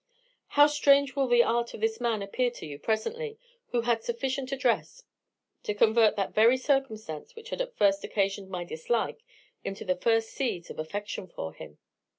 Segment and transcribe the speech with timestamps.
[0.57, 4.51] "How strange will the art of this man appear to you presently, who had sufficient
[4.51, 5.03] address
[5.61, 9.19] to convert that very circumstance which had at first occasioned my dislike
[9.63, 11.77] into the first seeds of affection for him!